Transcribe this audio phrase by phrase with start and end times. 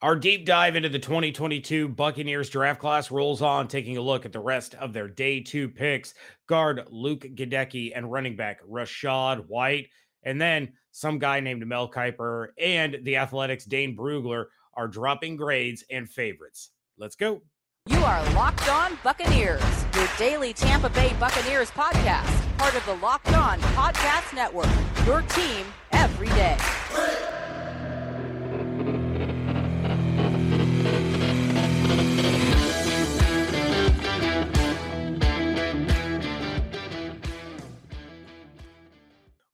[0.00, 4.32] Our deep dive into the 2022 Buccaneers draft class rolls on, taking a look at
[4.32, 6.14] the rest of their day two picks
[6.46, 9.88] guard Luke Goedeke and running back Rachaad White.
[10.22, 14.44] And then some guy named Mel Kiper and the Athletics Dane Brugler
[14.74, 16.70] are dropping grades and favorites.
[16.96, 17.42] Let's go.
[17.86, 19.62] You are Locked On Buccaneers,
[19.96, 24.68] your daily Tampa Bay Buccaneers podcast, part of the Locked On Podcast Network,
[25.06, 26.56] your team every day.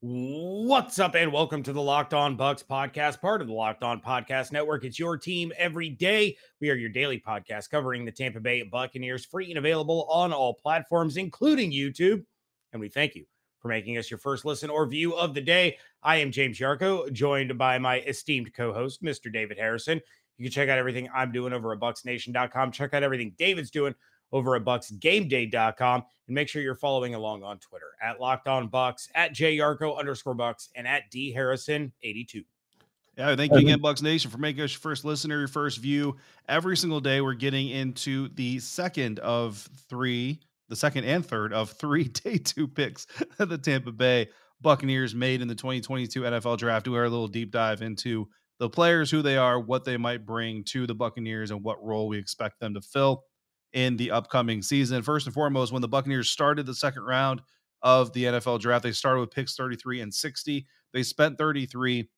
[0.07, 4.03] What's up, and welcome to the Locked On Bucs podcast, part of the Locked On
[4.03, 4.85] Podcast Network.
[4.85, 6.37] It's your team every day.
[6.61, 10.53] We are your daily podcast covering the Tampa Bay Buccaneers, free and available on all
[10.53, 12.23] platforms, including YouTube.
[12.75, 13.25] And we thank you
[13.61, 15.79] for making us your first listen or view of the day.
[16.03, 19.33] I am James Yarcho, joined by my esteemed co host, Mr.
[19.33, 20.03] David Harrison.
[20.37, 22.73] You can check out everything I'm doing over at BucsNation.com.
[22.73, 23.95] Check out everything David's doing
[24.35, 29.09] over at bucsgameday.com and make sure you're following along on Twitter at Locked On Bucs,
[29.15, 32.43] at JYarcho underscore Bucs, and at D Harrison 82.
[33.17, 36.17] Yeah, thank you again, Bucs Nation, for making us your first listener, your first view.
[36.49, 41.71] Every single day, we're getting into the second of three, the second and third of
[41.71, 43.07] three day two picks
[43.39, 44.29] that the Tampa Bay
[44.61, 46.87] Buccaneers made in the 2022 NFL Draft.
[46.87, 50.65] Do our little deep dive into the players, who they are, what they might bring
[50.65, 53.23] to the Buccaneers, and what role we expect them to fill
[53.75, 55.03] in the upcoming season.
[55.03, 57.43] First and foremost, when the Buccaneers started the second round
[57.83, 60.67] of the NFL draft, they started with picks 33 and 60.
[60.93, 62.09] They spent 33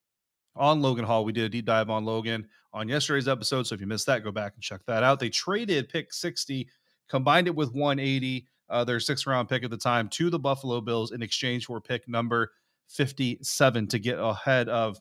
[0.55, 1.25] on Logan Hall.
[1.25, 3.67] We did a deep dive on Logan on yesterday's episode.
[3.67, 5.19] So if you missed that, go back and check that out.
[5.19, 6.69] They traded pick 60,
[7.09, 10.83] combined it with 180, uh, their sixth round pick at the time, to the Buffalo
[10.83, 12.53] Bills in exchange for pick number
[12.89, 15.01] 57 to get ahead of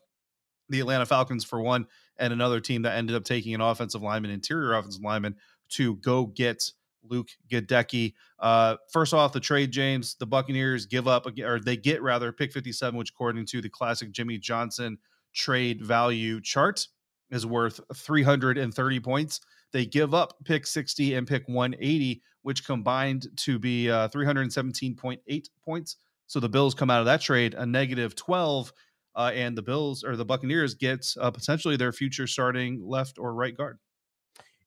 [0.68, 1.86] the Atlanta Falcons for one
[2.18, 5.36] and another team that ended up taking an offensive lineman, interior offensive lineman
[5.70, 6.72] to go get
[7.08, 8.14] Luke Goedeke.
[8.38, 12.52] Uh, first off, the trade, James, the Buccaneers give up, or they get rather pick
[12.52, 14.98] 57, which according to the classic Jimmy Johnson
[15.34, 16.86] trade value chart
[17.30, 19.40] is worth 330 points.
[19.72, 25.96] They give up pick 60 and pick 180, which combined to be uh, 317.8 points.
[26.28, 28.72] So the Bills come out of that trade a negative 12,
[29.14, 33.34] uh, and the Bills or the Buccaneers get uh, potentially their future starting left or
[33.34, 33.78] right guard.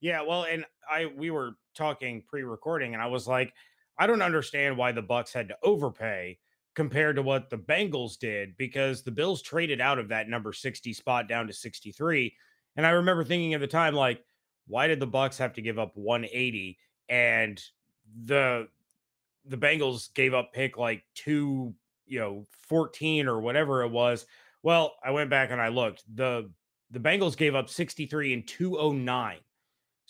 [0.02, 3.54] Yeah, well, and I we were talking pre-recording, and I was like,
[3.98, 6.40] I don't understand why the Bucs had to overpay
[6.76, 10.94] compared to what the Bengals did because the Bills traded out of that number 60
[10.94, 12.34] spot down to 63.
[12.78, 14.24] And I remember thinking at the time, like,
[14.68, 16.78] why did the Bucs have to give up 180
[17.10, 17.62] and
[18.24, 18.68] the
[19.46, 21.74] the Bengals gave up pick like two,
[22.06, 24.26] you know, 14 or whatever it was.
[24.64, 26.04] Well, I went back and I looked.
[26.16, 26.52] The
[26.92, 29.40] the Bengals gave up 63 and 209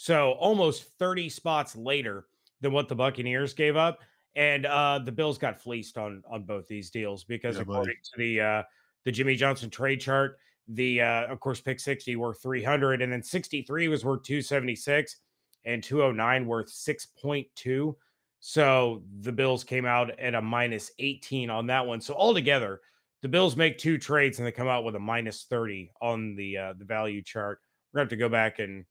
[0.01, 2.25] so almost 30 spots later
[2.61, 3.99] than what the Buccaneers gave up.
[4.33, 7.97] And uh, the Bills got fleeced on on both these deals because yeah, according buddy.
[8.13, 8.63] to the uh,
[9.03, 10.37] the Jimmy Johnson trade chart,
[10.69, 15.17] the uh, of course pick 60 worth 300 and then 63 was worth 276
[15.65, 17.95] and 209 worth 6.2.
[18.39, 21.99] So the Bills came out at a minus 18 on that one.
[21.99, 22.79] So altogether,
[23.21, 26.57] the Bills make two trades and they come out with a minus 30 on the
[26.57, 27.59] uh, the value chart.
[27.91, 28.85] We're gonna have to go back and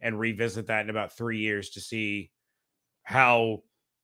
[0.00, 2.30] and revisit that in about three years to see
[3.02, 3.62] how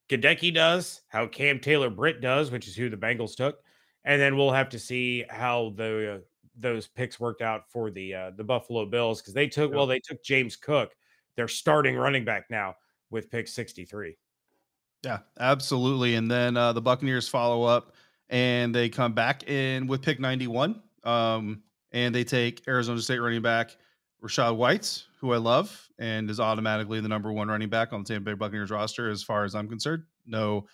[0.09, 3.59] Goedeke does, how Cam Taylor Britt does, which is who the Bengals took,
[4.05, 6.19] and then we'll have to see how the uh,
[6.59, 10.01] those picks worked out for the uh, the Buffalo Bills because they took well they
[10.01, 10.93] took James Cook,
[11.37, 12.75] their starting running back now
[13.11, 14.17] with pick sixty three.
[15.03, 16.15] Yeah, absolutely.
[16.15, 17.95] And then uh, the Buccaneers follow up
[18.29, 21.63] and they come back in with pick ninety one, um,
[21.93, 23.77] and they take Arizona State running back
[24.23, 28.09] Rachaad White, who I love and is automatically the number one running back on the
[28.09, 30.05] Tampa Bay Buccaneers roster, as far as I'm concerned.
[30.27, 30.67] No,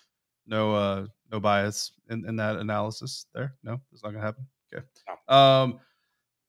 [0.47, 3.55] no, uh, no bias in, in that analysis there.
[3.63, 4.45] No, it's not gonna happen.
[4.73, 4.85] Okay.
[5.27, 5.79] Um,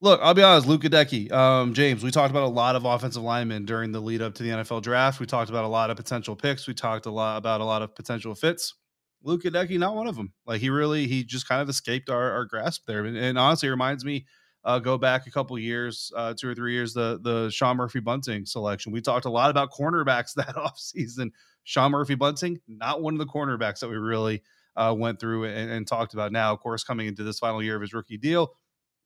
[0.00, 3.22] look, I'll be honest, Luke Goedeke, um, James, we talked about a lot of offensive
[3.22, 5.20] linemen during the lead up to the NFL draft.
[5.20, 6.66] We talked about a lot of potential picks.
[6.66, 8.74] We talked a lot about a lot of potential fits.
[9.22, 10.32] Luke Goedeke, not one of them.
[10.46, 13.04] Like he really, he just kind of escaped our, our grasp there.
[13.04, 14.26] And, and honestly, it reminds me
[14.64, 18.00] uh, go back a couple years, uh, two or three years, the the Sean Murphy
[18.00, 18.93] Bunting selection.
[18.93, 21.31] We talked a lot about cornerbacks that offseason.
[21.64, 24.43] Sean Murphy Bunting, not one of the cornerbacks that we really
[24.76, 26.32] uh, went through and, and, talked about.
[26.32, 28.55] Now, of course, coming into this final year of his rookie deal,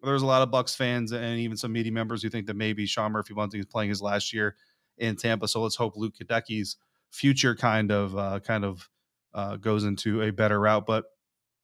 [0.02, 2.86] there's a lot of Bucs fans and even some media members who think that maybe
[2.86, 4.56] Sean Murphy Bunting is playing his last year
[4.96, 5.46] in Tampa.
[5.46, 6.76] So let's hope Luke Goedeke's
[7.10, 8.88] future kind of uh, kind of
[9.34, 10.86] uh, goes into a better route.
[10.86, 11.04] But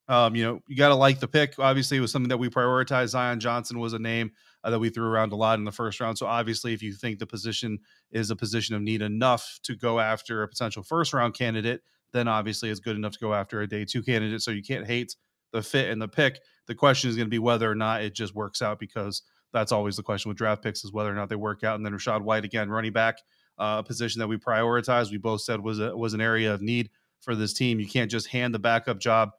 [0.09, 1.59] Um, you know, you got to like the pick.
[1.59, 3.09] Obviously, it was something that we prioritized.
[3.09, 6.01] Zion Johnson was a name uh, that we threw around a lot in the first
[6.01, 6.19] round.
[6.19, 7.79] So obviously, if you think the position
[8.11, 11.81] is a position of need enough to go after a potential first round candidate,
[12.13, 14.43] then obviously it's good enough to go after a day two candidate.
[14.43, 15.17] So you can't hate
[15.53, 16.41] the fit and the pick.
[16.67, 19.23] The question is going to be whether or not it just works out because
[19.53, 21.77] that's always the question with draft picks is whether or not they work out.
[21.77, 23.19] And then Rachaad White again, running back,
[23.59, 25.11] uh, a position that we prioritized.
[25.11, 26.91] We both said was a, was an area of need
[27.21, 27.81] for this team.
[27.81, 29.31] You can't just hand the backup job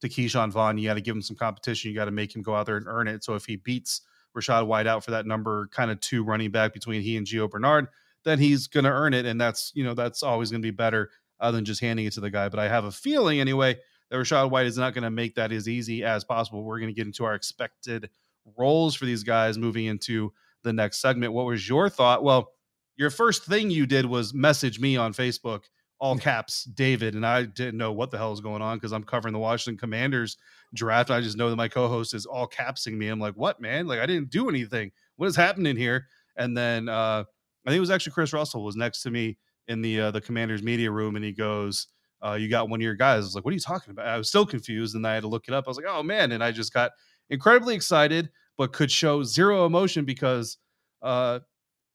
[0.00, 0.78] to Ke'Shawn Vaughn.
[0.78, 1.90] You got to give him some competition.
[1.90, 3.24] You got to make him go out there and earn it.
[3.24, 4.02] So if he beats
[4.36, 7.50] Rachaad White out for that number kind of two running back between he and Gio
[7.50, 7.88] Bernard,
[8.24, 9.26] then he's going to earn it.
[9.26, 11.10] And that's, you know, that's always going to be better
[11.40, 12.48] uh, than just handing it to the guy.
[12.48, 13.76] But I have a feeling anyway
[14.10, 16.62] that Rachaad White is not going to make that as easy as possible.
[16.62, 18.10] We're going to get into our expected
[18.56, 20.32] roles for these guys moving into
[20.62, 21.32] the next segment.
[21.32, 22.22] What was your thought?
[22.22, 22.52] Well,
[22.96, 25.62] your first thing you did was message me on Facebook,
[26.00, 29.04] all caps, David, and I didn't know what the hell was going on because I'm
[29.04, 30.38] covering the Washington Commanders
[30.74, 31.10] draft.
[31.10, 33.08] I just know that my co-host is all capsing me.
[33.08, 33.86] I'm like, what, man?
[33.86, 34.92] Like I didn't do anything.
[35.16, 36.06] What is happening here?
[36.36, 37.24] And then uh,
[37.66, 39.36] I think it was actually Chris Russell was next to me
[39.68, 41.88] in the uh, the Commanders media room, and he goes,
[42.24, 44.06] uh, "You got one of your guys." I was like, "What are you talking about?"
[44.06, 45.64] I was still confused, and I had to look it up.
[45.66, 46.92] I was like, "Oh man!" And I just got
[47.28, 50.56] incredibly excited, but could show zero emotion because,
[51.02, 51.40] uh,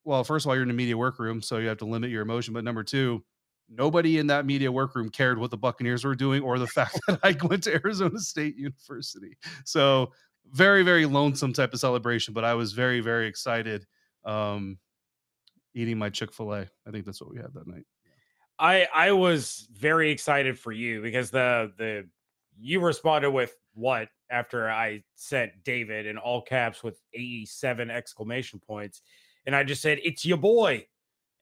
[0.03, 2.21] well, first of all, you're in a media workroom, so you have to limit your
[2.21, 2.53] emotion.
[2.53, 3.23] But number two,
[3.69, 7.19] nobody in that media workroom cared what the Buccaneers were doing or the fact that
[7.23, 9.37] I went to Arizona State University.
[9.63, 10.11] So
[10.51, 13.85] very, very lonesome type of celebration, but I was very, very excited.
[14.23, 14.77] Um,
[15.73, 16.67] eating my Chick Fil A.
[16.87, 17.85] I think that's what we had that night.
[18.57, 22.07] I I was very excited for you because the the
[22.57, 29.01] you responded with what after I sent David in all caps with 87 exclamation points.
[29.45, 30.87] And I just said, It's your boy.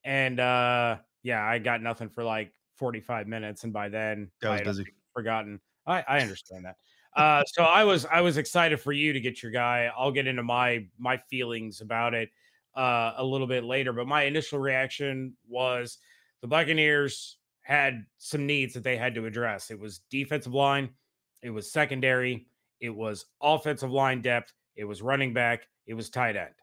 [0.03, 3.63] And uh yeah, I got nothing for like 45 minutes.
[3.63, 4.85] And by then I was busy.
[5.13, 5.61] forgotten.
[5.85, 6.77] I, I understand that.
[7.15, 9.91] Uh so I was I was excited for you to get your guy.
[9.95, 12.31] I'll get into my my feelings about it
[12.75, 13.93] uh a little bit later.
[13.93, 15.99] But my initial reaction was
[16.41, 19.69] the Buccaneers had some needs that they had to address.
[19.69, 20.95] It was defensive line,
[21.43, 22.47] it was secondary,
[22.79, 26.55] it was offensive line depth, it was running back, it was tight end.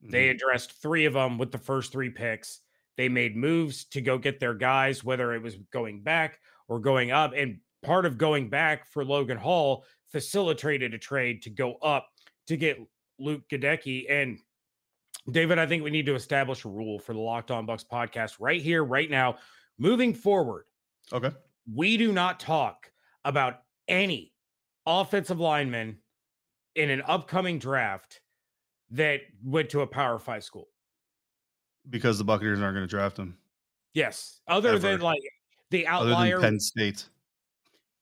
[0.00, 0.30] They Mhm.
[0.30, 2.60] addressed three of them with the first three picks.
[2.96, 6.38] They made moves to go get their guys, whether it was going back
[6.68, 7.32] or going up.
[7.36, 12.08] And part of going back for Logan Hall facilitated a trade to go up
[12.46, 12.78] to get
[13.18, 14.06] Luke Goedeke.
[14.10, 14.38] And
[15.30, 18.36] David, I think we need to establish a rule for the Locked On Bucs podcast
[18.40, 19.36] right here, right now.
[19.78, 20.64] Moving forward,
[21.12, 21.30] Okay.
[21.72, 22.90] we do not talk
[23.24, 24.32] about any
[24.86, 25.98] offensive lineman
[26.76, 28.20] in an upcoming draft
[28.90, 30.68] that went to a power five school.
[31.88, 33.36] Because the Buccaneers aren't going to draft him.
[33.94, 34.40] Yes.
[34.48, 35.20] Other than like
[35.70, 37.08] the outlier, Penn State.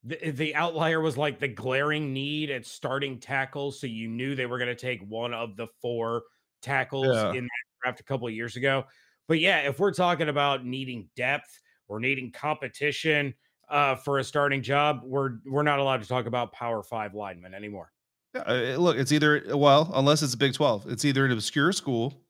[0.03, 3.81] the, the outlier was like the glaring need at starting tackles.
[3.81, 6.23] So you knew they were going to take one of the four
[6.63, 7.33] tackles Yeah.
[7.33, 8.85] in that draft a couple of years ago.
[9.29, 13.35] But yeah, if we're talking about needing depth or needing competition
[13.71, 17.55] uh, for a starting job, we're we're not allowed to talk about power five linemen
[17.55, 17.91] anymore.
[18.35, 21.73] Yeah, uh, look, it's either well, unless it's a Big Twelve, it's either an obscure
[21.73, 22.21] school,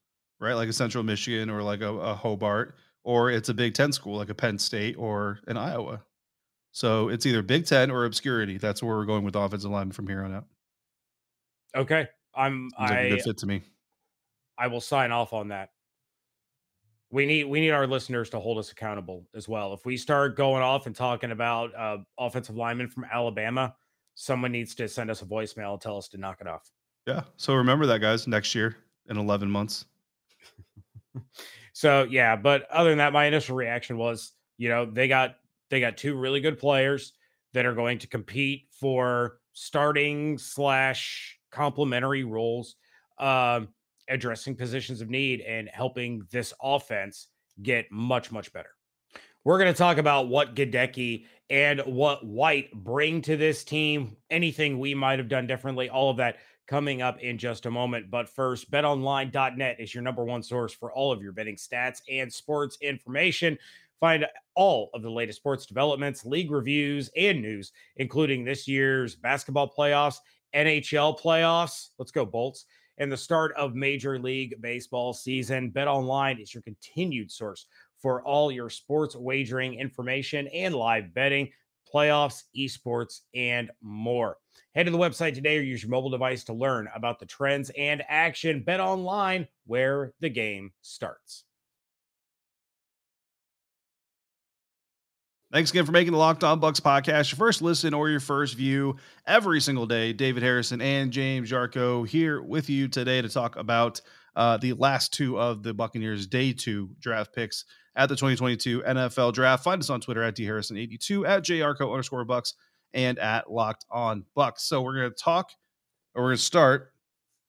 [0.45, 3.93] right, like a Central Michigan or like a, a Hobart, or it's a Big Ten
[3.93, 6.03] school like a Penn State or an Iowa.
[6.73, 8.59] So it's either Big Ten or obscurity.
[8.59, 10.45] That's where we're going with offensive lineman from here on out.
[11.77, 13.63] Okay, I'm Seems like I good fit to me.
[14.59, 15.71] I will sign off on that.
[17.11, 19.73] We need we need our listeners to hold us accountable as well.
[19.73, 23.75] If we start going off and talking about uh, offensive linemen from Alabama,
[24.15, 26.73] someone needs to send us a voicemail and tell us to knock it off.
[27.07, 27.23] Yeah.
[27.37, 28.27] So remember that, guys.
[28.27, 28.77] Next year
[29.09, 29.85] in eleven months.
[31.75, 35.37] So yeah, but other than that, my initial reaction was, you know, they got
[35.71, 37.13] they got two really good players
[37.53, 42.77] that are going to compete for starting slash complementary roles,
[43.19, 43.69] um,
[44.09, 47.29] addressing positions of need and helping this offense
[47.63, 48.71] get much much better.
[49.45, 54.79] We're going to talk about what Goedeke and what White bring to this team, anything
[54.79, 58.11] we might have done differently, all of that coming up in just a moment.
[58.11, 62.33] But first, betonline.net is your number one source for all of your betting stats and
[62.33, 63.59] sports information.
[64.01, 69.73] Find all of the latest sports developments, league reviews, and news, including this year's basketball
[69.73, 70.17] playoffs,
[70.55, 71.91] NHL playoffs.
[71.99, 72.67] Let's go, Bolts.
[72.99, 75.73] And the start of Major League Baseball season.
[75.73, 77.67] BetOnline is your continued source
[77.99, 81.51] for all your sports wagering information and live betting,
[81.93, 84.37] playoffs, esports, and more.
[84.75, 87.71] Head to the website today or use your mobile device to learn about the trends
[87.77, 88.63] and action.
[88.63, 91.45] Bet online where the game starts.
[95.55, 98.57] Thanks again for making the Locked On Bucs podcast your first listen or your first
[98.57, 100.13] view every single day.
[100.13, 104.01] David Harrison and James Yarcho here with you today to talk about
[104.35, 109.33] uh, the last two of the Buccaneers' day two draft picks at the 2022 NFL
[109.33, 109.63] Draft.
[109.63, 112.55] Find us on Twitter at dharrison82, at JYarcho underscore bucs,
[112.95, 114.61] and at Locked On Bucs.
[114.61, 115.51] So we're going to talk,
[116.15, 116.93] or we're going to start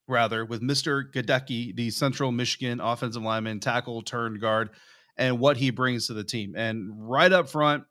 [0.07, 1.03] rather with Mr.
[1.11, 4.71] Goedeke, the Central Michigan offensive lineman, tackle turned guard,
[5.17, 6.55] and what he brings to the team.
[6.55, 7.85] And right up front,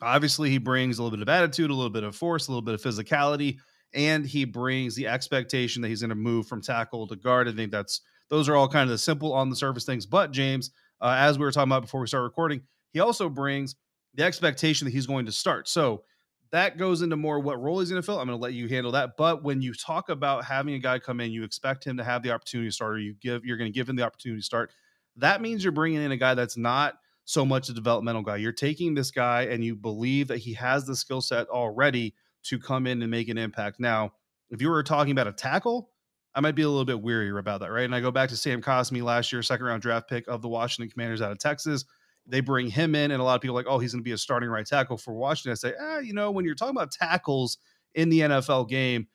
[0.00, 2.62] obviously he brings a little bit of attitude, a little bit of force, a little
[2.62, 3.58] bit of physicality,
[3.92, 7.48] and he brings the expectation that he's going to move from tackle to guard.
[7.48, 10.06] I think that's those are all kind of the simple on the surface things.
[10.06, 10.70] But James,
[11.00, 13.74] uh, as we were talking about before we start recording, he also brings
[14.14, 15.68] the expectation that he's going to start.
[15.68, 16.04] So
[16.52, 18.18] that goes into more what role he's going to fill.
[18.18, 19.16] I'm going to let you handle that.
[19.16, 22.22] But when you talk about having a guy come in, you expect him to have
[22.22, 24.44] the opportunity to start, or you give you're going to give him the opportunity to
[24.44, 24.72] start.
[25.16, 28.36] That means you're bringing in a guy that's not so much a developmental guy.
[28.36, 32.14] You're taking this guy and you believe that he has the skill set already
[32.44, 33.78] to come in and make an impact.
[33.78, 34.14] Now,
[34.50, 35.90] if you were talking about a tackle,
[36.34, 37.84] I might be a little bit weary about that, right?
[37.84, 40.48] And I go back to Sam Cosmi last year, second round draft pick of the
[40.48, 41.84] Washington Commanders out of Texas.
[42.30, 44.12] They bring him in, and a lot of people like, oh, he's going to be
[44.12, 45.52] a starting right tackle for Washington.
[45.52, 47.58] I say, ah, you know, when you're talking about tackles
[47.94, 49.06] in the NFL game,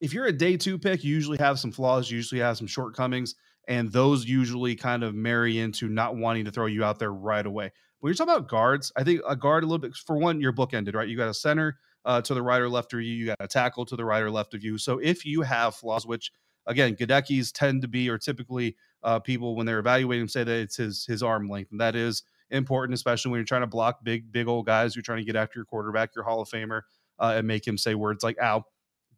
[0.00, 2.66] if you're a day two pick, you usually have some flaws, you usually have some
[2.66, 3.34] shortcomings,
[3.66, 7.44] and those usually kind of marry into not wanting to throw you out there right
[7.44, 7.70] away.
[8.00, 10.52] When you're talking about guards, I think a guard a little bit for one, you're
[10.52, 11.08] bookended, right?
[11.08, 13.48] You got a center uh, to the right or left of you, you got a
[13.48, 14.78] tackle to the right or left of you.
[14.78, 16.30] So if you have flaws, which
[16.66, 20.60] again, Goedeke's tend to be or typically uh, people when they're evaluating him say that
[20.60, 24.02] it's his his arm length, and that is important, especially when you're trying to block
[24.02, 24.96] big, big old guys.
[24.96, 26.82] You're trying to get after your quarterback, your Hall of Famer,
[27.18, 28.64] uh, and make him say words like "ow."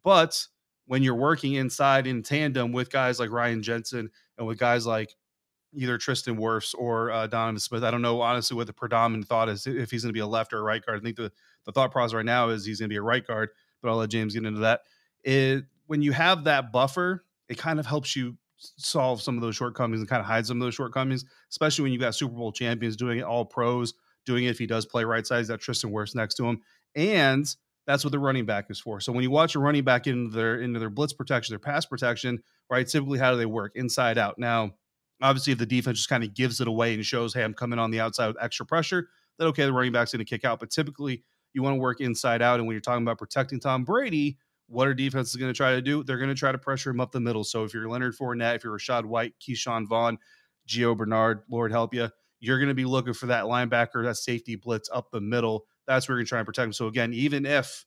[0.03, 0.47] But
[0.85, 5.15] when you're working inside in tandem with guys like Ryan Jensen and with guys like
[5.73, 9.47] either Tristan Wirfs or uh, Donovan Smith, I don't know honestly what the predominant thought
[9.47, 10.99] is if he's going to be a left or a right guard.
[10.99, 11.31] I think the
[11.65, 13.49] the thought process right now is he's going to be a right guard,
[13.81, 14.81] but I'll let James get into that.
[15.23, 18.37] It when you have that buffer, it kind of helps you
[18.77, 21.91] solve some of those shortcomings and kind of hide some of those shortcomings, especially when
[21.91, 23.93] you've got Super Bowl champions doing it, all pros
[24.25, 24.49] doing it.
[24.49, 26.61] If he does play right side, that Tristan Wirfs next to him,
[26.95, 27.53] and
[27.87, 28.99] that's what the running back is for.
[28.99, 31.85] So when you watch a running back into their into their blitz protection, their pass
[31.85, 32.87] protection, right?
[32.87, 33.73] Typically, how do they work?
[33.75, 34.37] Inside out.
[34.37, 34.71] Now,
[35.21, 37.79] obviously, if the defense just kind of gives it away and shows, hey, I'm coming
[37.79, 40.59] on the outside with extra pressure, then okay, the running back's going to kick out.
[40.59, 42.59] But typically, you want to work inside out.
[42.59, 44.37] And when you're talking about protecting Tom Brady,
[44.71, 46.03] what are defenses going to try to do?
[46.03, 47.43] They're going to try to pressure him up the middle.
[47.43, 50.17] So if you're Leonard Fournette, if you're Rachaad White, Ke'Shawn Vaughn,
[50.67, 52.09] Gio Bernard, Lord help you,
[52.39, 55.65] you're going to be looking for that linebacker, that safety blitz up the middle.
[55.87, 56.73] That's where you're going to try and protect him.
[56.73, 57.85] So again, even if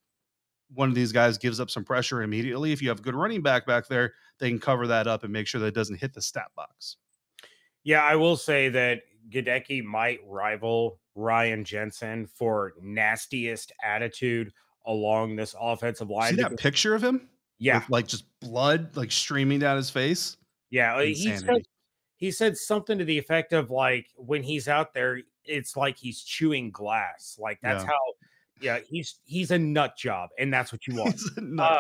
[0.74, 3.40] one of these guys gives up some pressure immediately, if you have a good running
[3.40, 6.12] back back there, they can cover that up and make sure that it doesn't hit
[6.12, 6.98] the stat box.
[7.82, 14.52] Yeah, I will say that Goedeke might rival Ryan Jensen for nastiest attitude
[14.86, 16.34] along this offensive line.
[16.34, 17.28] See that picture of him?
[17.58, 20.36] Yeah, With, like just blood like streaming down his face.
[20.70, 21.62] Yeah, he said,
[22.16, 26.22] he said something to the effect of like when he's out there, it's like he's
[26.22, 27.36] chewing glass.
[27.38, 27.90] Like that's yeah.
[27.90, 27.98] how.
[28.60, 31.20] Yeah, he's he's a nut job, and that's what you want.
[31.58, 31.78] Uh,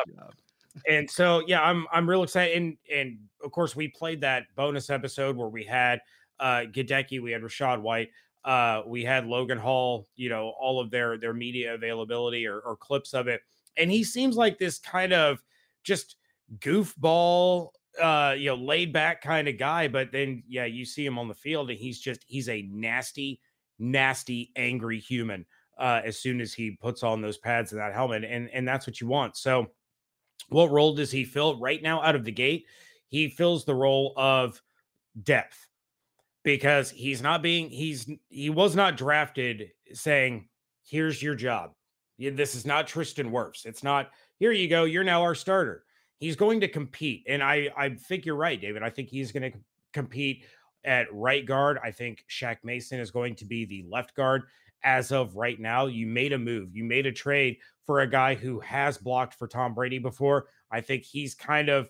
[0.88, 4.90] and so yeah, I'm I'm real excited, and and of course we played that bonus
[4.90, 6.00] episode where we had
[6.40, 8.10] uh Goedeke, we had Rachaad White,
[8.44, 12.76] uh, we had Logan Hall, you know, all of their their media availability or, or
[12.76, 13.40] clips of it,
[13.76, 15.42] and he seems like this kind of
[15.82, 16.16] just
[16.58, 17.70] goofball,
[18.00, 19.88] uh, you know, laid back kind of guy.
[19.88, 23.40] But then, yeah, you see him on the field, and he's just he's a nasty,
[23.78, 25.46] nasty, angry human.
[25.76, 28.86] Uh, as soon as he puts on those pads and that helmet, and and that's
[28.86, 29.36] what you want.
[29.36, 29.66] So,
[30.50, 32.66] what role does he fill right now out of the gate?
[33.08, 34.60] He fills the role of
[35.22, 35.68] depth
[36.44, 40.48] because he's not being he's he was not drafted saying
[40.84, 41.72] here's your job.
[42.18, 43.66] This is not tristan wirfs.
[43.66, 45.84] It's not here you go you're now our starter.
[46.18, 48.82] He's going to compete and i i think you're right david.
[48.82, 49.58] I think he's going to
[49.92, 50.44] compete
[50.84, 51.78] at right guard.
[51.82, 54.44] I think Shaq mason is going to be the left guard.
[54.86, 56.76] As of right now you made a move.
[56.76, 60.48] You made a trade for a guy who has blocked for tom brady before.
[60.70, 61.88] I think he's kind of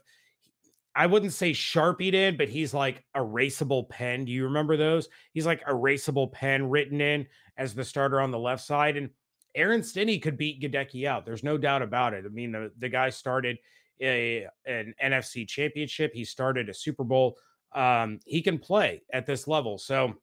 [0.96, 4.24] I wouldn't say Sharpie did, but he's like erasable pen.
[4.24, 5.08] Do you remember those?
[5.32, 8.96] He's like erasable pen written in as the starter on the left side.
[8.96, 9.10] And
[9.54, 11.26] Aaron Stinnie could beat Goedeke out.
[11.26, 12.24] There's no doubt about it.
[12.24, 13.58] I mean, the, the guy started
[14.00, 17.36] a, an NFC championship, he started a Super Bowl.
[17.74, 19.78] Um, he can play at this level.
[19.78, 20.14] So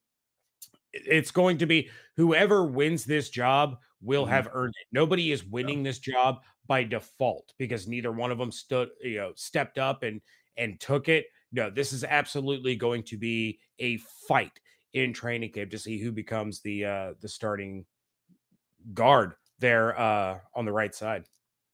[0.94, 4.32] it's going to be whoever wins this job will mm-hmm.
[4.32, 4.88] have earned it.
[4.92, 9.32] Nobody is winning this job by default because neither one of them stood, you know,
[9.36, 10.22] stepped up and
[10.58, 11.26] and took it.
[11.52, 14.60] No, this is absolutely going to be a fight
[14.94, 17.86] in training camp to see who becomes the uh the starting
[18.94, 21.24] guard there uh, on the right side.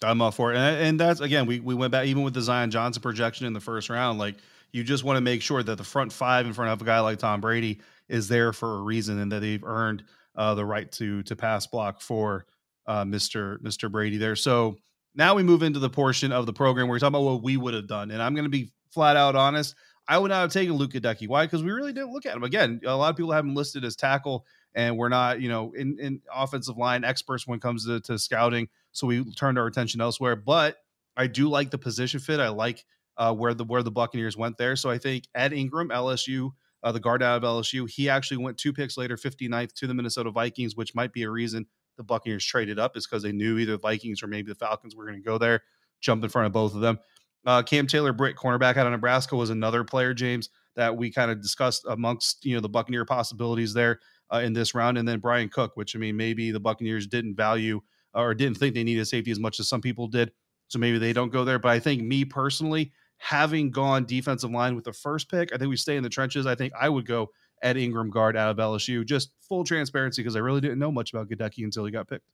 [0.03, 2.41] I'm all for it, and, and that's again we we went back even with the
[2.41, 4.19] Zion Johnson projection in the first round.
[4.19, 4.35] Like
[4.71, 6.99] you just want to make sure that the front five in front of a guy
[6.99, 10.03] like Tom Brady is there for a reason, and that they've earned
[10.35, 12.45] uh, the right to to pass block for
[12.85, 13.57] uh, Mr.
[13.63, 13.91] Mr.
[13.91, 14.35] Brady there.
[14.35, 14.77] So
[15.17, 17.57] now we move into the portion of the program where we're talking about what we
[17.57, 19.75] would have done, and I'm going to be flat out honest.
[20.07, 21.27] I would not have taken Luke Goedeke.
[21.27, 21.45] Why?
[21.45, 22.43] Because we really didn't look at him.
[22.43, 25.73] Again, a lot of people have him listed as tackle, and we're not, you know,
[25.75, 28.69] in, in offensive line experts when it comes to, to scouting.
[28.93, 30.37] So we turned our attention elsewhere.
[30.37, 30.77] But
[31.17, 32.39] I do like the position fit.
[32.39, 32.85] I like
[33.17, 34.75] uh, where the where the Buccaneers went there.
[34.75, 36.51] So I think Ed Ingram, LSU,
[36.83, 39.93] uh, the guard out of LSU, he actually went two picks later, 59th to the
[39.93, 41.65] Minnesota Vikings, which might be a reason
[41.97, 44.95] the Buccaneers traded up, is because they knew either the Vikings or maybe the Falcons
[44.95, 45.63] were going to go there,
[45.99, 46.99] jump in front of both of them.
[47.45, 51.31] Uh, Cam Taylor Britt, cornerback out of Nebraska, was another player, James, that we kind
[51.31, 53.99] of discussed amongst you know the Buccaneer possibilities there
[54.33, 57.35] uh, in this round, and then Bryan Cook, which I mean maybe the Buccaneers didn't
[57.35, 57.81] value
[58.13, 60.31] or didn't think they needed safety as much as some people did,
[60.67, 61.59] so maybe they don't go there.
[61.59, 65.69] But I think me personally, having gone defensive line with the first pick, I think
[65.69, 66.45] we stay in the trenches.
[66.45, 67.29] I think I would go
[67.61, 71.13] Ed Ingram guard out of LSU, just full transparency because I really didn't know much
[71.13, 72.25] about Goedeke until he got picked.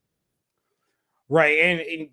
[1.30, 2.10] Right, and, and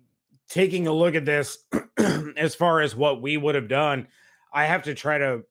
[0.49, 1.59] taking a look at this
[2.37, 4.07] as far as what we would have done,
[4.53, 5.43] I have to try to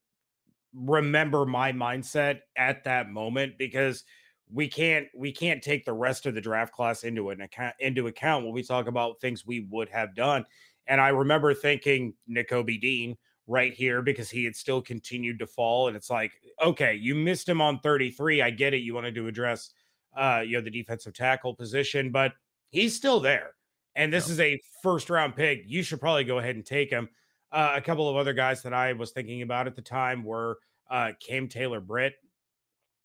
[0.75, 4.05] remember my mindset at that moment because
[4.53, 8.09] we can't we can't take the rest of the draft class into an account into
[8.09, 10.45] account when we talk about things we would have done.
[10.87, 13.17] And I remember thinking Nakobe Dean
[13.51, 15.89] right here because he had still continued to fall.
[15.89, 16.33] And it's like,
[16.65, 18.43] okay, you missed him on 33.
[18.43, 18.79] I get it.
[18.79, 19.71] You wanted to address
[20.17, 22.33] uh, you know, the defensive tackle position, but
[22.71, 23.55] he's still there
[23.97, 25.65] and this is a first round pick.
[25.67, 27.09] You should probably go ahead and take him.
[27.53, 30.59] Uh, a couple of other guys that I was thinking about at the time were
[30.89, 32.15] uh, Cam Taylor Britt.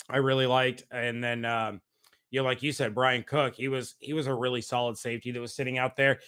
[0.07, 1.81] I really liked, and then um,
[2.29, 3.55] you know, like you said, Bryan Cook.
[3.55, 6.19] He was he was a really solid safety that was sitting out there.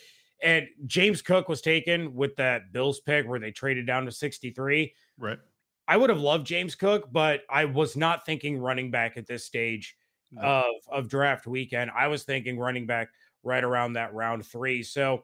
[0.42, 4.94] And James Cook was taken with that Bills pick where they traded down to 63.
[5.18, 5.40] Right.
[5.88, 9.46] I would have loved James Cook, but I was not thinking running back at this
[9.46, 9.96] stage
[10.32, 10.42] no.
[10.42, 11.92] of, of draft weekend.
[11.98, 13.10] I was thinking running back
[13.44, 14.84] right around that round three.
[14.84, 15.24] So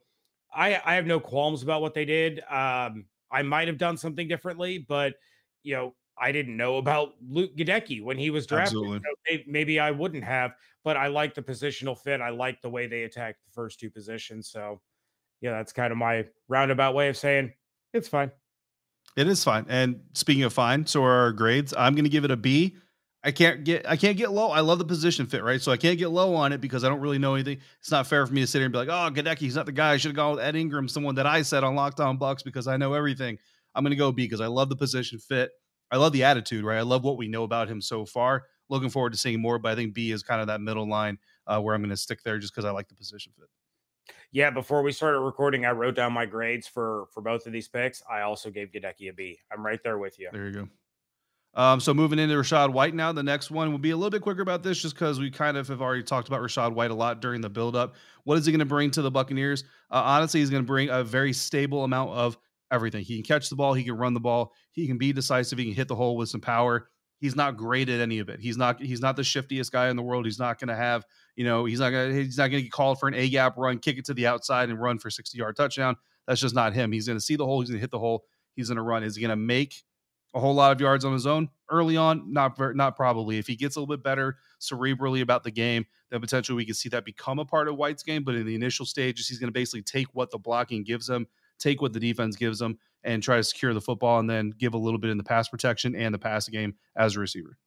[0.55, 2.39] I, I have no qualms about what they did.
[2.49, 5.15] Um, I might have done something differently, but
[5.63, 9.01] you know, I didn't know about Luke Goedeke when he was drafted.
[9.01, 12.21] So maybe I wouldn't have, but I like the positional fit.
[12.21, 14.47] I like the way they attacked the first two positions.
[14.49, 14.79] So,
[15.43, 17.51] yeah, that's kind of my roundabout way of saying
[17.93, 18.31] it's fine.
[19.17, 19.65] It is fine.
[19.67, 21.73] And speaking of fine, so are our grades.
[21.77, 22.77] I'm going to give it a B.
[23.25, 24.51] I can't get I can't get low.
[24.51, 25.61] I love the position fit, right?
[25.61, 27.59] So I can't get low on it because I don't really know anything.
[27.79, 29.65] It's not fair for me to sit here and be like, oh, Goedeke, he's not
[29.65, 29.91] the guy.
[29.91, 32.43] I should have gone with Ed Ingram, someone that I said on Locked On Bucs
[32.43, 33.37] because I know everything.
[33.75, 35.51] I'm gonna go B because I love the position fit.
[35.91, 36.77] I love the attitude, right?
[36.77, 38.45] I love what we know about him so far.
[38.69, 41.17] Looking forward to seeing more, but I think B is kind of that middle line
[41.47, 43.49] uh, where I'm going to stick there just because I like the position fit.
[44.31, 47.67] Yeah, before we started recording, I wrote down my grades for for both of these
[47.67, 48.01] picks.
[48.09, 49.39] I also gave Goedeke a B.
[49.51, 50.29] I'm right there with you.
[50.31, 50.67] There you go.
[51.55, 54.23] Um, so moving into Rachaad White now, the next one will be a little bit
[54.23, 56.95] quicker about this just because we kind of have already talked about Rachaad White a
[56.95, 57.93] lot during the buildup.
[58.23, 59.63] What is he going to bring to the Buccaneers?
[59.91, 62.37] Uh, honestly, he's going to bring a very stable amount of
[62.71, 63.03] everything.
[63.03, 65.65] He can catch the ball, he can run the ball, he can be decisive, he
[65.65, 66.89] can hit the hole with some power.
[67.19, 68.39] He's not great at any of it.
[68.39, 70.25] He's not he's not the shiftiest guy in the world.
[70.25, 71.05] He's not going to have,
[71.35, 73.79] you know, he's not to he's not to get called for an A gap run,
[73.79, 75.95] kick it to the outside and run for 60 yard touchdown.
[76.27, 76.91] That's just not him.
[76.91, 78.83] He's going to see the hole, he's going to hit the hole, he's going to
[78.83, 79.03] run.
[79.03, 79.83] Is he going to make
[80.33, 82.31] a whole lot of yards on his own early on?
[82.31, 83.37] Not not probably.
[83.37, 86.75] If he gets a little bit better cerebrally about the game, then potentially we can
[86.75, 88.23] see that become a part of White's game.
[88.23, 91.27] But in the initial stages, he's going to basically take what the blocking gives him,
[91.59, 94.75] take what the defense gives him, and try to secure the football, and then give
[94.75, 97.57] a little bit in the pass protection and the pass game as a receiver.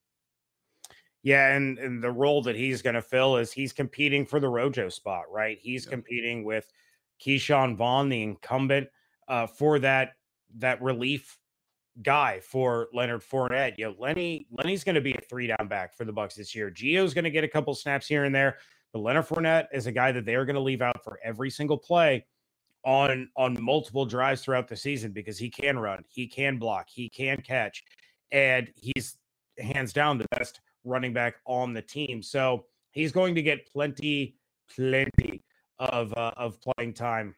[1.26, 4.48] Yeah, and, and the role that he's going to fill is he's competing for the
[4.48, 5.58] Rojo spot, right?
[5.60, 5.90] He's yeah.
[5.90, 6.72] competing with
[7.20, 8.86] Ke'Shawn Vaughn, the incumbent,
[9.26, 10.12] uh, for that
[10.58, 11.36] that relief
[12.00, 13.74] guy for Leonard Fournette.
[13.76, 16.54] You know, Lenny Lenny's going to be a three down back for the Bucs this
[16.54, 16.70] year.
[16.70, 18.58] Gio's going to get a couple snaps here and there,
[18.92, 21.50] but Leonard Fournette is a guy that they are going to leave out for every
[21.50, 22.24] single play
[22.84, 27.08] on on multiple drives throughout the season because he can run, he can block, he
[27.08, 27.82] can catch,
[28.30, 29.16] and he's
[29.58, 32.22] hands down the best running back on the team.
[32.22, 34.36] So he's going to get plenty,
[34.74, 35.42] plenty
[35.78, 37.34] of uh, of playing time.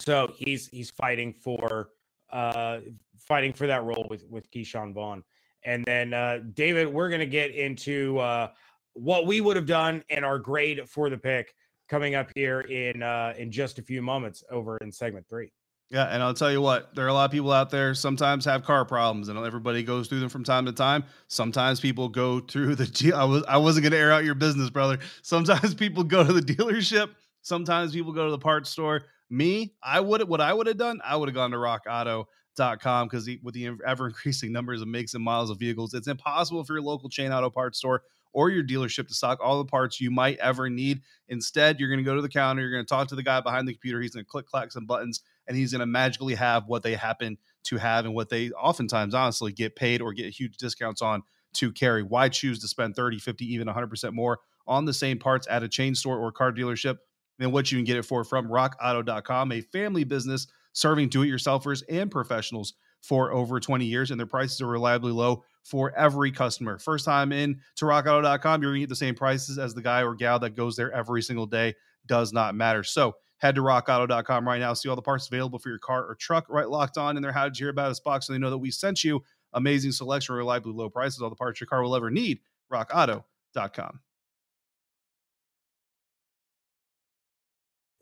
[0.00, 1.90] So he's he's fighting for
[2.30, 2.80] uh,
[3.18, 5.22] fighting for that role with with Ke'Shawn Vaughn.
[5.64, 8.48] And then uh, David, we're going to get into uh,
[8.94, 11.54] what we would have done and our grade for the pick
[11.88, 15.52] coming up here in uh, in just a few moments over in segment three.
[15.90, 18.44] Yeah, and I'll tell you what, there are a lot of people out there sometimes
[18.44, 21.04] have car problems, and everybody goes through them from time to time.
[21.28, 23.12] Sometimes people go through the.
[23.14, 24.98] I was I wasn't going to air out your business, brother.
[25.22, 27.10] Sometimes people go to the dealership.
[27.42, 29.02] Sometimes people go to the parts store.
[29.30, 31.00] Me, I would what I would have done.
[31.04, 35.22] I would have gone to RockAuto.com because with the ever increasing numbers of makes and
[35.22, 39.06] models of vehicles, it's impossible for your local chain auto parts store or your dealership
[39.06, 41.00] to stock all the parts you might ever need.
[41.28, 42.60] Instead, you're going to go to the counter.
[42.60, 44.00] You're going to talk to the guy behind the computer.
[44.00, 46.94] He's going to click, clack some buttons and he's going to magically have what they
[46.94, 51.22] happen to have and what they oftentimes honestly get paid or get huge discounts on
[51.54, 52.02] to carry.
[52.02, 55.68] Why choose to spend 30, 50, even 100% more on the same parts at a
[55.68, 56.96] chain store or car dealership
[57.38, 61.28] than what you can get it for from rockauto.com, a family business serving do it
[61.28, 66.32] yourselfers and professionals for over 20 years, and their prices are reliably low for every
[66.32, 66.78] customer.
[66.78, 70.02] First time in to rockauto.com, you're going to get the same prices as the guy
[70.02, 71.74] or gal that goes there every single day.
[72.06, 72.84] Does not matter.
[72.84, 74.72] So Head to rockauto.com right now.
[74.72, 77.32] See all the parts available for your car or truck right locked on in their
[77.32, 79.22] How Did You Hear About Us box so they know that we sent you.
[79.52, 82.40] Amazing selection, reliably low prices, all the parts your car will ever need.
[82.72, 84.00] rockauto.com.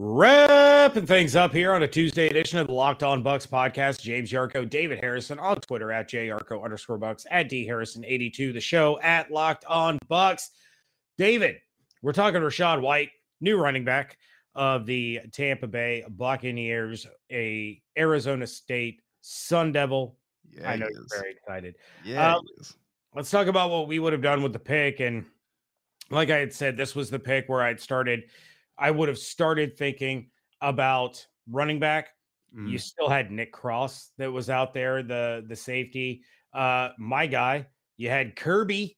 [0.01, 4.03] Wrapping things up here on a Tuesday edition of the Locked On Bucs podcast.
[4.03, 8.99] James Yarcho, David Harrison on Twitter at JYarcho underscore Bucs, at D Harrison82, the show
[9.01, 10.51] at Locked On Bucs.
[11.17, 11.59] David,
[12.03, 14.19] we're talking Rachaad White, new running back
[14.55, 20.17] of the Tampa Bay Buccaneers, a Arizona State Sun Devil.
[20.51, 21.77] Yeah, I know you're very excited.
[22.05, 22.37] Yeah.
[22.37, 22.43] Um,
[23.15, 25.01] let's talk about what we would have done with the pick.
[25.01, 25.25] And
[26.11, 28.25] like I had said, this was the pick where I'd started.
[28.79, 32.11] I would have started thinking about running back.
[32.57, 32.71] Mm.
[32.71, 36.23] You still had Nick Cross that was out there, the the safety.
[36.53, 38.97] Uh, my guy, you had Kerby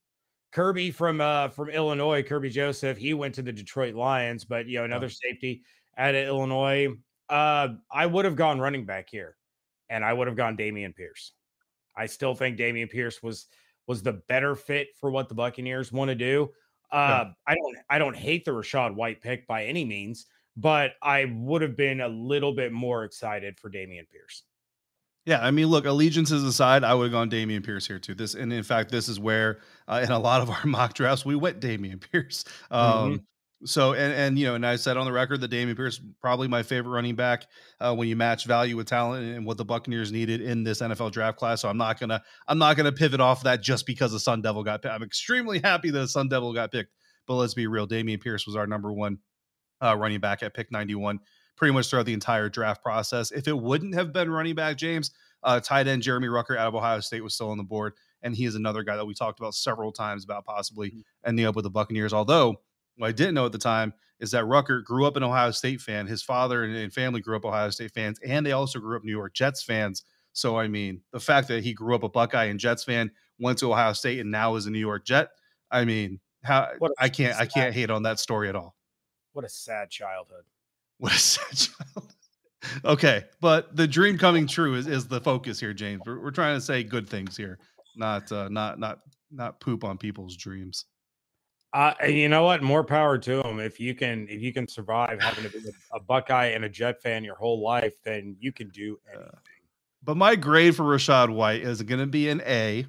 [0.53, 4.79] Kerby from uh from Illinois, Kerby Joseph, he went to the Detroit Lions, but you
[4.79, 5.63] know, another safety
[5.99, 6.89] out of Illinois.
[7.29, 9.37] Uh I would have gone running back here,
[9.89, 11.33] and I would have gone Dameon Pierce.
[11.97, 13.47] I still think Dameon Pierce was
[13.87, 16.53] was the better fit for what the Buccaneers want to do.
[16.91, 17.33] Uh yeah.
[17.47, 21.63] I don't I don't hate the Rachaad White pick by any means, but I would
[21.63, 24.45] have been a little bit more excited for Dameon Pierce.
[25.27, 28.15] Yeah, I mean, look, allegiances aside, I would have gone Dameon Pierce here too.
[28.15, 29.59] This, and in fact, this is where
[29.89, 32.45] uh, in a lot of our mock drafts we went Dameon Pierce.
[32.71, 33.17] Um, mm-hmm.
[33.65, 36.47] So, and and you know, and I said on the record that Dameon Pierce probably
[36.47, 37.47] my favorite running back
[37.81, 41.11] uh, when you match value with talent and what the Buccaneers needed in this NFL
[41.11, 41.63] draft class.
[41.63, 44.63] So I'm not gonna I'm not gonna pivot off that just because the Sun Devil
[44.63, 44.95] got picked.
[44.95, 46.93] I'm extremely happy that the Sun Devil got picked.
[47.27, 49.19] But let's be real, Dameon Pierce was our number one
[49.83, 51.19] uh, running back at pick 91
[51.57, 53.33] pretty much throughout the entire draft process.
[53.33, 55.11] If it wouldn't have been running back James,
[55.43, 58.35] uh, tight end Jeremy Ruckert out of Ohio State was still on the board, and
[58.35, 61.01] he is another guy that we talked about several times about possibly mm-hmm.
[61.25, 62.13] ending up with the Buccaneers.
[62.13, 62.61] Although
[62.97, 65.81] what I didn't know at the time is that Ruckert grew up an Ohio State
[65.81, 66.07] fan.
[66.07, 69.13] His father and family grew up Ohio State fans, and they also grew up New
[69.13, 70.05] York Jets fans.
[70.33, 73.59] So I mean, the fact that he grew up a Buckeye and Jets fan, went
[73.59, 75.29] to Ohio State, and now is a New York Jet.
[75.71, 78.77] I mean, how I can't I can't hate on that story at all.
[79.33, 80.45] What a sad childhood.
[80.99, 82.13] What a sad child.
[82.85, 86.03] okay, but the dream coming true is, is the focus here, James.
[86.07, 87.59] We're, we're trying to say good things here,
[87.97, 90.87] not uh, not not not poop on people's dreams.
[91.73, 92.63] Uh, you know what?
[92.63, 93.61] More power to them.
[93.61, 97.03] If you can, if you can survive having to be a Buckeye and a Jet
[97.03, 99.29] fan your whole life, then you can do anything.
[99.29, 99.39] Uh,
[100.03, 102.87] but my grade for Rachaad White is going to be an A,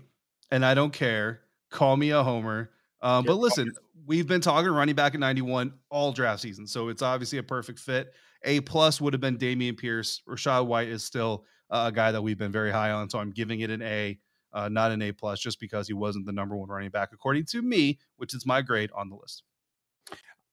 [0.51, 1.41] and I don't care.
[1.69, 2.69] Call me a homer.
[3.01, 3.73] Um, but listen,
[4.07, 7.79] we've been talking running back at 91 all draft season, so it's obviously a perfect
[7.79, 8.13] fit.
[8.43, 10.21] A plus would have been Dameon Pierce.
[10.27, 13.59] Rachaad White is still a guy that we've been very high on, so I'm giving
[13.59, 14.17] it an A,
[14.53, 17.45] uh, not an A plus, just because he wasn't the number one running back according
[17.47, 19.43] to me, which is my grade on the list.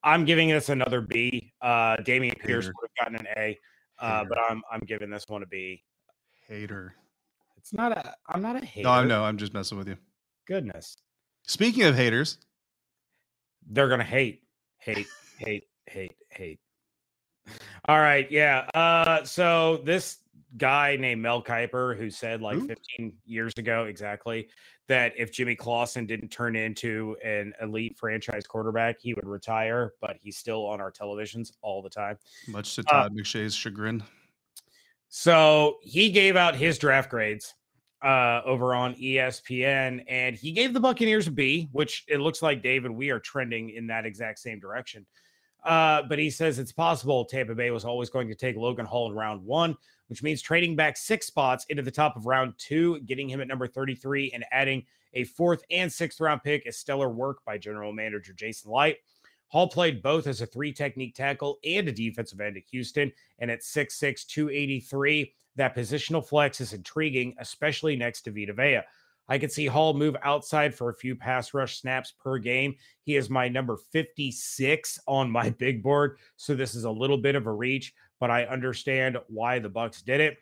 [0.03, 1.53] I'm giving this another B.
[1.63, 3.59] Uh, Dameon Pierce would have gotten an A,
[4.01, 5.83] uh, but I'm I'm giving this one a B.
[6.47, 6.95] Hater.
[7.57, 8.15] It's not a.
[8.29, 8.85] I'm not a hater.
[8.85, 9.25] No, I know.
[9.25, 9.97] I'm just messing with you.
[10.47, 10.97] Goodness.
[11.47, 12.37] Speaking of haters,
[13.69, 14.43] they're gonna hate,
[14.79, 16.61] hate, hate, hate, hate.
[17.87, 18.61] All right, yeah.
[18.75, 20.19] Uh, so this
[20.57, 22.67] guy named Mel Kiper, who said like Ooh.
[22.67, 24.49] 15 years ago exactly
[24.87, 30.17] that if Jimmy Clausen didn't turn into an elite franchise quarterback, he would retire, but
[30.23, 32.19] he's still on our televisions all the time.
[32.49, 34.03] Much to uh Todd uh, McShay's chagrin.
[35.09, 37.55] So he gave out his draft grades
[38.05, 42.63] uh, over on ESPN, and he gave the Buccaneers a B, which it looks like
[42.63, 45.07] David we are trending in that exact same direction.
[45.65, 49.09] Uh, but he says it's possible Tampa Bay was always going to take Logan Hall
[49.09, 49.75] in round one,
[50.09, 53.49] which means trading back six spots into the top of round two, getting him at
[53.49, 57.93] number 33, and adding a fourth and sixth round pick is stellar work by general
[57.93, 58.99] manager Jason Licht.
[59.49, 63.13] Hall played both as a three technique tackle and a defensive end at Houston.
[63.39, 68.81] And at 6'6, 283, that positional flex is intriguing, especially next to Vita Vea.
[69.29, 72.77] I could see Hall move outside for a few pass rush snaps per game.
[73.03, 77.35] He is my number 56 on my big board, so this is a little bit
[77.35, 80.39] of a reach, but I understand why the Bucs did it.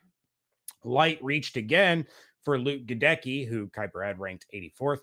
[0.84, 2.06] Licht reached again
[2.44, 5.00] for Luke Goedeke, who Kiper had ranked 84th.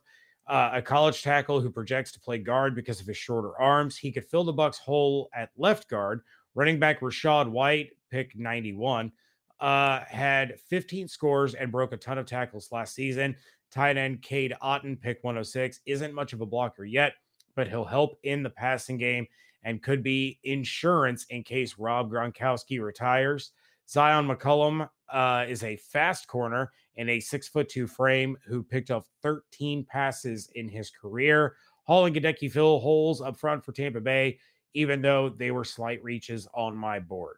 [0.48, 3.96] Uh, a college tackle who projects to play guard because of his shorter arms.
[3.96, 6.22] He could fill the Bucs hole at left guard.
[6.56, 9.12] Running back Rachaad White, pick 91,
[9.60, 13.36] uh, had 15 scores and broke a ton of tackles last season.
[13.72, 17.14] Tight end Cade Otton, pick 106, isn't much of a blocker yet,
[17.56, 19.28] but he'll help in the passing game
[19.64, 23.52] and could be insurance in case Rob Gronkowski retires.
[23.88, 28.92] Zion McCollum uh, is a fast corner in a six foot two frame who picked
[28.92, 31.56] up 13 passes in his career.
[31.84, 34.40] Hall and Goedeke fill holes up front for Tampa Bay,
[34.74, 37.38] even though they were slight reaches on my board.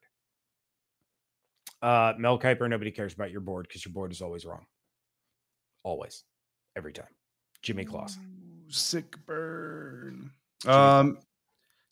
[1.82, 4.66] Uh, Mel Kiper, nobody cares about your board because your board is always wrong.
[5.84, 6.24] Always.
[6.76, 7.08] Every time.
[7.62, 8.66] Jimmy Clausen.
[8.70, 10.32] Sick burn.
[10.62, 11.18] Jimmy um,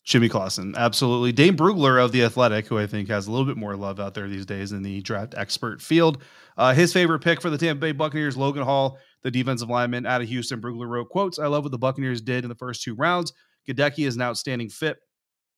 [0.04, 1.30] Jimmy Clausen, absolutely.
[1.30, 4.14] Dane Brugler of the Athletic, who I think has a little bit more love out
[4.14, 6.22] there these days in the draft expert field.
[6.56, 10.22] Uh, his favorite pick for the Tampa Bay Buccaneers, Logan Hall, the defensive lineman out
[10.22, 10.60] of Houston.
[10.60, 13.32] Brugler wrote quotes: "I love what the Buccaneers did in the first two rounds.
[13.68, 14.96] Goedeke is an outstanding fit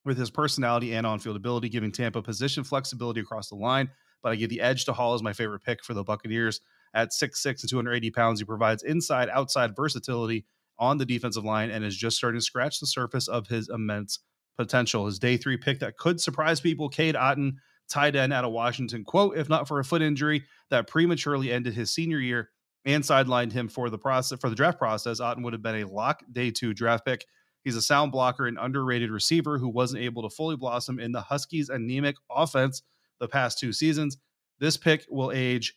[0.04, 3.88] with his personality and on-field ability, giving Tampa position flexibility across the line.
[4.22, 6.60] But I give the edge to Hall as my favorite pick for the Buccaneers.
[6.94, 10.44] At 6'6 and 280 pounds, he provides inside outside versatility
[10.78, 14.18] on the defensive line and is just starting to scratch the surface of his immense
[14.56, 15.06] potential.
[15.06, 17.54] His day three pick that could surprise people, Cade Otton,
[17.88, 19.04] tight end out of Washington.
[19.04, 22.50] Quote, if not for a foot injury that prematurely ended his senior year
[22.84, 25.86] and sidelined him for the process for the draft process, Otton would have been a
[25.88, 27.26] lock day two draft pick.
[27.64, 31.20] He's a sound blocker and underrated receiver who wasn't able to fully blossom in the
[31.20, 32.82] Huskies' anemic offense
[33.22, 34.18] the past two seasons.
[34.58, 35.74] This pick will age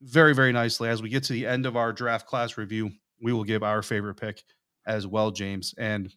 [0.00, 0.88] very, very nicely.
[0.88, 2.90] As we get to the end of our draft class review,
[3.22, 4.42] we will give our favorite pick
[4.86, 5.74] as well, James.
[5.78, 6.12] And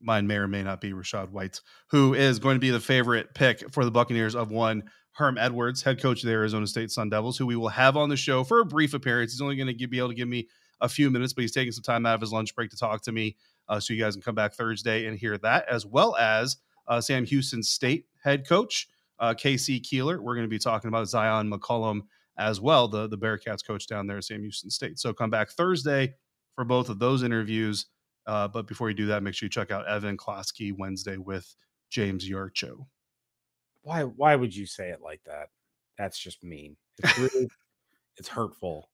[0.00, 3.34] mine may or may not be Rachaad White, who is going to be the favorite
[3.34, 7.08] pick for the Buccaneers of one Herm Edwards, head coach of the Arizona State Sun
[7.08, 9.32] Devils, who we will have on the show for a brief appearance.
[9.32, 10.48] He's only going to be able to give me
[10.80, 13.02] a few minutes, but he's taking some time out of his lunch break to talk
[13.02, 13.36] to me.
[13.68, 16.56] Uh, so you guys can come back Thursday and hear that, as well as
[16.88, 18.88] uh, Sam Houston State head coach
[19.20, 20.20] uh, KC Keeler.
[20.20, 22.02] We're going to be talking about Zion McCollum
[22.38, 24.98] as well, the, the Bearcats coach down there at Sam Houston State.
[24.98, 26.14] So come back Thursday
[26.56, 27.86] for both of those interviews.
[28.26, 31.54] Uh, but before you do that, make sure you check out Evan Klosky Wednesday with
[31.90, 32.86] James Yarcho.
[33.82, 35.48] Why why would you say it like that?
[35.96, 36.76] That's just mean.
[37.02, 37.48] It's really
[38.16, 38.90] it's hurtful.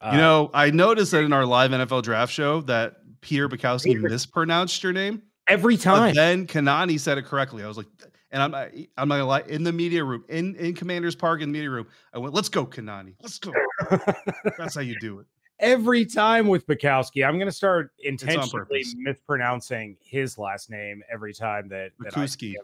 [0.00, 3.98] Uh, you know, I noticed that in our live NFL draft show that Peter Bukowski
[4.00, 6.10] mispronounced your name every time.
[6.10, 7.64] But then Kanani said it correctly.
[7.64, 7.86] I was like,
[8.32, 8.54] and I'm
[8.96, 11.70] I'm not gonna lie, in the media room, in in Commanders Park in the media
[11.70, 13.52] room, I went, "Let's go, Kanani, let's go."
[14.58, 15.26] That's how you do it.
[15.60, 21.92] Every time with Bukowski, I'm gonna start intentionally mispronouncing his last name every time that,
[22.00, 22.54] that Bukowski.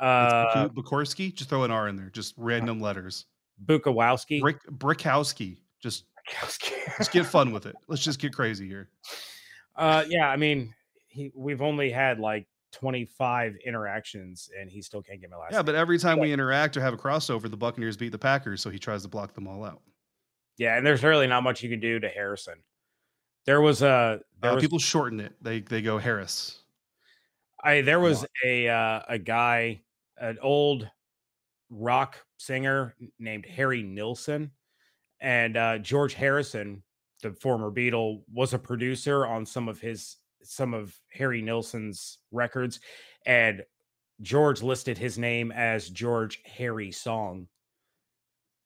[0.00, 3.26] Uh, Bukorski, just throw an R in there, just random letters.
[3.66, 6.04] Bukowski, Brick Brickowski, just
[6.40, 7.74] let's get fun with it.
[7.88, 8.88] Let's just get crazy here.
[9.76, 10.72] Uh, yeah, I mean,
[11.08, 15.58] he, we've only had like 25 interactions and he still can't get my last yeah
[15.58, 15.66] name.
[15.66, 18.70] but every time we interact or have a crossover the buccaneers beat the packers so
[18.70, 19.80] he tries to block them all out.
[20.58, 22.54] Yeah and there's really not much you can do to harrison.
[23.46, 25.34] There was a there uh, was, people shorten it.
[25.40, 26.62] They they go harris.
[27.62, 29.82] I there was a uh, a guy
[30.18, 30.88] an old
[31.70, 34.50] rock singer named harry nilsson
[35.20, 36.82] and uh, george harrison
[37.22, 42.80] the former beatle was a producer on some of his some of Harry Nilsson's records,
[43.26, 43.62] and
[44.22, 47.48] George listed his name as George Harry Song,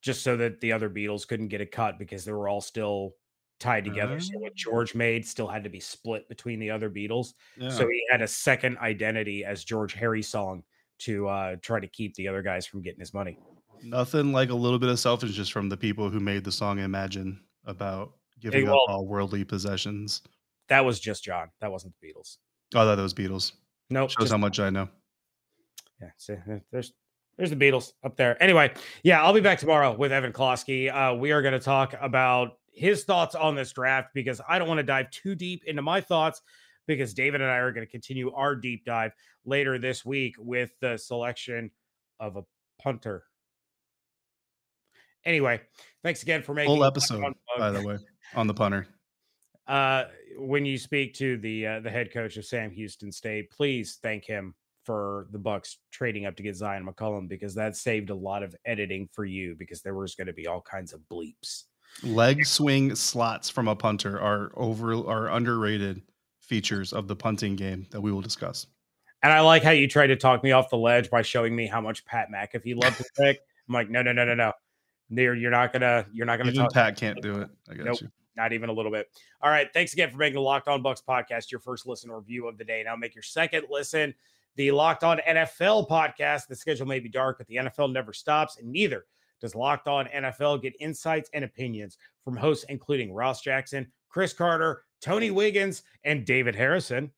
[0.02, 3.14] just so that the other Beatles couldn't get a cut because they were all still
[3.58, 4.16] tied together.
[4.16, 7.34] Uh, so what George made still had to be split between the other Beatles.
[7.56, 7.70] Yeah.
[7.70, 10.62] So he had a second identity as George Harry Song
[11.00, 13.38] to uh, try to keep the other guys from getting his money.
[13.82, 17.40] Nothing like a little bit of selfishness from the people who made the song Imagine
[17.64, 20.22] about giving hey, well, up all worldly possessions.
[20.68, 21.48] That was just John.
[21.60, 22.36] That wasn't the Beatles.
[22.74, 23.52] Oh, that was Beatles.
[23.90, 24.88] No, nope, shows just, how much I know.
[26.00, 26.34] Yeah, see,
[26.70, 26.92] there's
[27.36, 28.40] there's the Beatles up there.
[28.42, 30.92] Anyway, yeah, I'll be back tomorrow with Evan Klosky.
[30.92, 34.68] Uh, we are going to talk about his thoughts on this draft because I don't
[34.68, 36.42] want to dive too deep into my thoughts
[36.86, 39.12] because David and I are going to continue our deep dive
[39.44, 41.70] later this week with the selection
[42.18, 42.42] of a
[42.82, 43.24] punter.
[45.24, 45.60] Anyway,
[46.02, 47.98] thanks again for making full episode, by the way,
[48.34, 48.86] on the punter.
[49.68, 50.04] Uh,
[50.38, 54.24] when you speak to the uh, the head coach of Sam Houston State, please thank
[54.24, 54.54] him
[54.84, 58.56] for the Bucs trading up to get Zion McCollum because that saved a lot of
[58.64, 61.64] editing for you because there was going to be all kinds of bleeps.
[62.02, 66.00] Leg swing slots from a punter are over are underrated
[66.40, 68.66] features of the punting game that we will discuss.
[69.22, 71.66] And I like how you tried to talk me off the ledge by showing me
[71.66, 73.40] how much Pat McAfee loved the pick.
[73.68, 74.52] I'm like, no, no, no, no, no.
[75.10, 76.72] You're, you're not gonna you're not gonna Even talk.
[76.72, 77.50] Pat can't do it.
[77.68, 78.00] I got Nope.
[78.02, 78.08] you.
[78.38, 79.10] Not even a little bit.
[79.42, 79.68] All right.
[79.74, 82.56] Thanks again for making the Locked On Bucs podcast your first listen or review of
[82.56, 82.82] the day.
[82.86, 84.14] Now make your second listen
[84.58, 86.48] the Locked On NFL podcast.
[86.48, 89.06] The schedule may be dark, but the NFL never stops, and neither
[89.40, 94.82] does Locked On NFL get insights and opinions from hosts including Ross Jackson, Chris Carter,
[95.00, 97.10] Tony Wiggins, and David Harrison.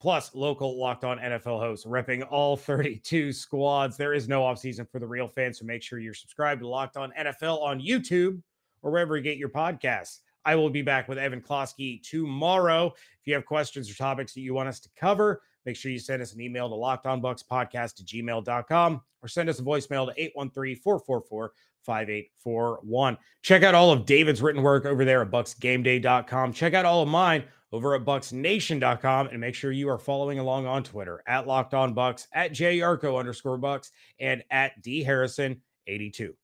[0.00, 3.96] Plus, local Locked On NFL hosts repping all 32 squads.
[3.96, 6.96] There is no offseason for the real fans, so make sure you're subscribed to Locked
[6.96, 8.42] On NFL on YouTube
[8.82, 10.20] or wherever you get your podcasts.
[10.48, 12.86] I will be back with Evan Klosky tomorrow.
[12.86, 15.98] If you have questions or topics that you want us to cover, make sure you
[15.98, 20.76] send us an email to lockedonbucspodcast at gmail.com or send us a voicemail to 813
[20.76, 23.18] 444 5841.
[23.42, 26.54] Check out all of David's written work over there at bucsgameday.com.
[26.54, 30.66] Check out all of mine over at bucsnation.com and make sure you are following along
[30.66, 36.34] on Twitter at locked on bucs, at JYarcho underscore bucs, and at d harrison 82.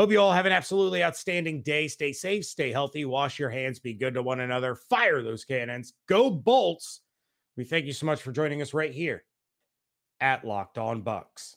[0.00, 1.86] Hope you all have an absolutely outstanding day.
[1.86, 5.92] Stay safe, stay healthy, wash your hands, be good to one another, fire those cannons,
[6.08, 7.02] go bolts.
[7.58, 9.24] We thank you so much for joining us right here
[10.18, 11.56] at Locked On Bucs.